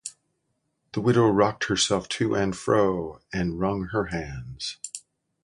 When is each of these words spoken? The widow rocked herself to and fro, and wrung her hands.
The 0.93 0.99
widow 1.01 1.27
rocked 1.29 1.65
herself 1.65 2.09
to 2.09 2.33
and 2.33 2.57
fro, 2.57 3.19
and 3.31 3.59
wrung 3.59 3.89
her 3.89 4.05
hands. 4.05 4.77